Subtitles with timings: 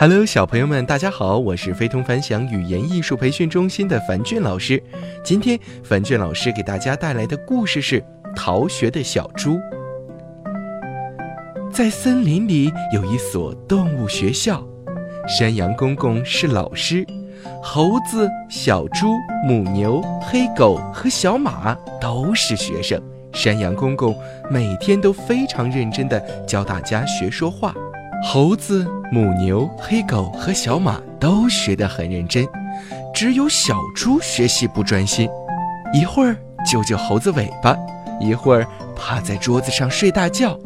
[0.00, 4.82] Hello，小朋友们，大家好，我是非同凡响语言艺术培训中心的樊俊老师。
[5.22, 8.00] 今天，樊俊老师给大家带来的故事是
[8.34, 9.58] 《逃学的小猪》。
[11.70, 14.66] 在森林里有一所动物学校，
[15.28, 17.06] 山羊公公是老师，
[17.62, 19.08] 猴子、小猪、
[19.46, 22.98] 母牛、黑狗和小马都是学生。
[23.34, 24.16] 山羊公公
[24.50, 27.74] 每天都非常认真地教大家学说话，
[28.22, 32.46] 猴子、母牛、黑狗和小马都学得很认真，
[33.14, 35.28] 只有小猪学习不专心，
[35.92, 36.36] 一会儿
[36.70, 37.74] 揪揪猴子尾巴，
[38.20, 40.56] 一会儿趴在桌子上睡大觉。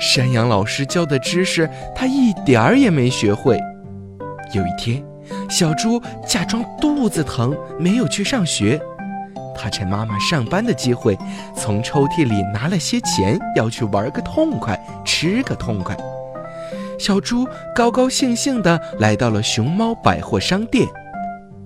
[0.00, 3.58] 山羊老师教的知识，他一点儿也没学会。
[4.52, 5.02] 有一天，
[5.48, 8.78] 小猪假装肚子疼，没有去上学。
[9.56, 11.16] 他趁妈妈上班的机会，
[11.56, 15.96] 从抽屉里拿了些钱，要去玩个痛快，吃个痛快。
[16.98, 20.86] 小猪高高兴兴地来到了熊猫百货商店。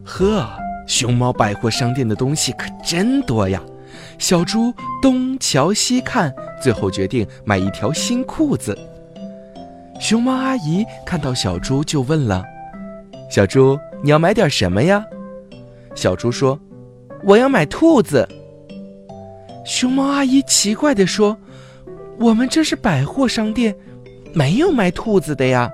[0.05, 0.47] 呵，
[0.86, 3.61] 熊猫百货商店的东西可真多呀！
[4.19, 8.77] 小猪东瞧西看，最后决定买一条新裤子。
[9.98, 12.44] 熊猫阿姨看到小猪就问了
[13.30, 15.05] ：“小猪，你要买点什么呀？”
[15.94, 16.58] 小猪说
[17.24, 18.28] ：“我要买兔子。”
[19.64, 21.36] 熊猫阿姨奇怪地说
[22.19, 23.77] ：“我们这是百货商店，
[24.34, 25.70] 没有卖兔子的呀。”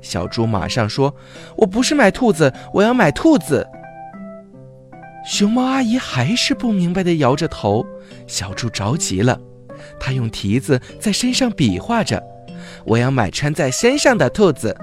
[0.00, 1.14] 小猪马上说
[1.56, 3.66] ：“我不是买兔子，我要买兔子。”
[5.26, 7.86] 熊猫阿姨还是不明白的摇着头，
[8.26, 9.40] 小猪着急了，
[9.98, 12.22] 他用蹄子在身上比划着
[12.84, 14.76] ：“我要买穿在身上的兔子。”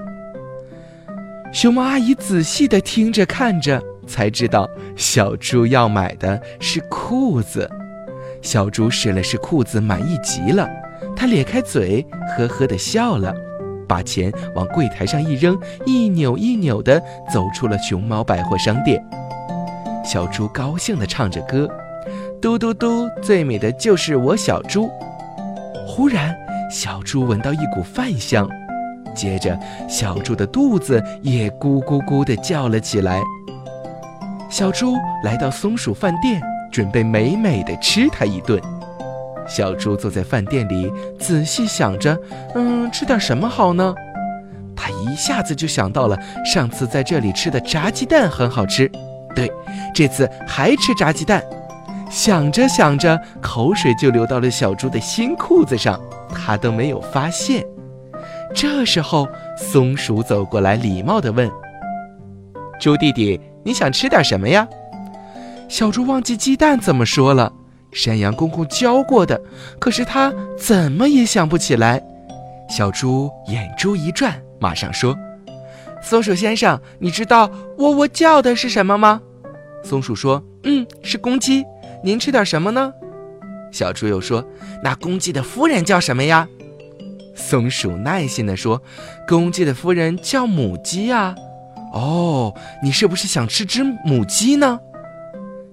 [1.54, 7.70] 熊猫阿姨仔细的听着看着，才知道小猪要买的是裤子。
[8.40, 10.68] 小猪试了试裤子，满意极了，
[11.16, 12.04] 他咧开嘴，
[12.36, 13.32] 呵呵的笑了，
[13.86, 17.00] 把钱往柜台上一扔，一扭一扭的
[17.32, 19.04] 走出了熊猫百货商店。
[20.04, 21.68] 小猪高兴地唱着歌，
[22.40, 24.90] 嘟嘟嘟，最美的就是我小猪。
[25.86, 26.34] 忽然，
[26.70, 28.48] 小猪闻到一股饭香，
[29.14, 29.56] 接着
[29.88, 33.20] 小猪的肚子也咕咕咕地叫了起来。
[34.50, 36.42] 小猪来到松鼠饭店，
[36.72, 38.60] 准备美美的吃它一顿。
[39.46, 42.18] 小猪坐在饭店里，仔细想着，
[42.54, 43.94] 嗯，吃点什么好呢？
[44.74, 48.90] 他一下子就想到了上次在这里吃的炸鸡蛋很好吃。
[49.34, 49.50] 对，
[49.94, 51.42] 这次还吃炸鸡蛋。
[52.10, 55.98] 想着想着，口水就流到了小猪的新裤子上，
[56.34, 57.64] 他都没有发现。
[58.54, 59.26] 这时候，
[59.56, 61.50] 松鼠走过来，礼貌地问
[62.78, 64.68] ：“猪弟弟，你想吃点什么呀？”
[65.68, 67.50] 小猪忘记鸡蛋怎么说了，
[67.92, 69.40] 山羊公公教过的，
[69.78, 72.02] 可是他怎么也想不起来。
[72.68, 75.16] 小猪眼珠一转，马上说。
[76.02, 79.20] 松鼠先生，你知道喔喔叫的是什么吗？
[79.84, 81.64] 松鼠说：“嗯，是公鸡。
[82.02, 82.92] 您吃点什么呢？”
[83.70, 84.44] 小猪又说
[84.82, 86.48] ：“那公鸡的夫人叫什么呀？”
[87.36, 88.82] 松鼠耐心地说
[89.28, 91.34] ：“公鸡的夫人叫母鸡啊。”
[91.92, 94.80] 哦，你是不是想吃只母鸡呢？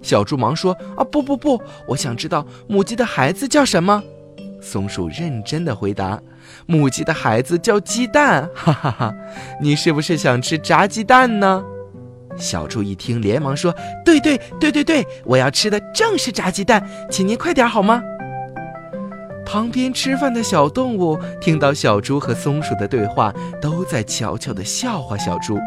[0.02, 4.02] 小猪忙说：“啊，不不不，我想知道母鸡的孩子叫什么。”
[4.62, 6.22] 松鼠认真的回答
[6.68, 8.50] ：“母鸡的孩子叫鸡蛋。
[8.56, 9.16] ”哈哈哈，
[9.62, 11.64] 你是不是想吃炸鸡蛋呢？
[12.38, 13.74] 小猪一听，连忙说
[14.06, 18.02] ：“对对对对对，我要吃的正是炸鸡蛋，请您快点好吗？”
[19.46, 25.58] 旁边吃饭的小动物听到小猪和松鼠的对话，都在悄悄的笑话小猪。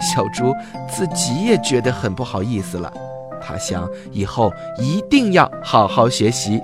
[0.00, 0.54] 小猪
[0.88, 2.90] 自己也觉得很不好意思了，
[3.40, 6.60] 他想以后一定要好好学习。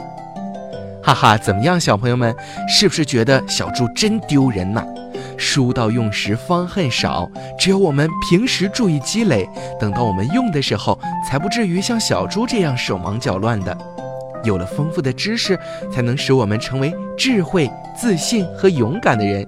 [1.03, 2.35] 哈哈，怎么样，小朋友们，
[2.69, 4.85] 是不是觉得小猪真丢人呐？
[5.39, 9.49] 书到用时方恨少，只有我们平时注意积累，
[9.79, 10.99] 等到我们用的时候，
[11.29, 13.77] 才不至于像小猪这样手忙脚乱的。
[14.43, 15.59] 有了丰富的知识，
[15.93, 19.47] 才能使我们成为智慧、自信和勇敢的人。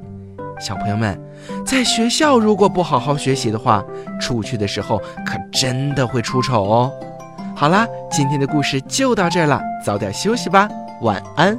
[0.60, 1.18] 小朋友们，
[1.64, 3.84] 在学校如果不好好学习的话，
[4.20, 6.92] 出去的时候可真的会出丑哦。
[7.58, 10.68] 好啦，今天的故事就到这儿了，早点休息吧。
[11.00, 11.58] 晚安。